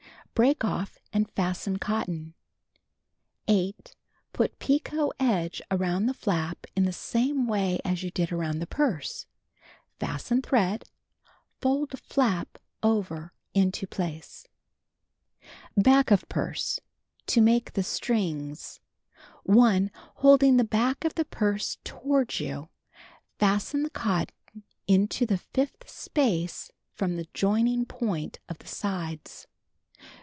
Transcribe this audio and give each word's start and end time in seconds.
Break 0.33 0.65
off 0.65 0.97
and 1.13 1.29
fasten 1.29 1.77
cotton. 1.77 2.33
8. 3.47 3.95
Put 4.33 4.57
picot 4.57 5.11
edge 5.19 5.61
around 5.69 6.07
the 6.07 6.15
flap 6.15 6.65
in 6.75 6.81
the 6.85 6.91
same 6.91 7.45
way 7.45 7.79
as 7.85 8.01
you 8.01 8.09
did 8.09 8.31
around 8.31 8.57
the 8.57 8.65
purse. 8.65 9.27
Fasten 9.99 10.41
thread. 10.41 10.85
Fold 11.59 11.91
flap 11.99 12.57
over 12.81 13.33
into 13.53 13.85
place. 13.85 14.47
The 15.75 15.87
Magic 15.91 16.07
Paper 16.07 16.27
257 16.33 16.75
To 17.27 17.41
Make 17.41 17.73
the 17.73 17.83
Strings: 17.83 18.79
1. 19.43 19.91
Holding 20.15 20.57
the 20.57 20.63
back 20.63 21.05
of 21.05 21.13
the 21.13 21.25
purse 21.25 21.77
toward 21.83 22.39
you, 22.39 22.69
fasten 23.37 23.83
the 23.83 23.91
cotton 23.91 24.63
into 24.87 25.27
the 25.27 25.37
fifth 25.37 25.87
space 25.87 26.71
from 26.95 27.15
the 27.15 27.27
joining 27.35 27.85
point 27.85 28.39
of 28.49 28.57
the 28.57 28.67
sides. 28.67 29.45